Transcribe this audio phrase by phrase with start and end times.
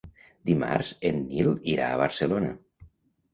[0.49, 2.51] Dimarts en Nil irà a Barcelona.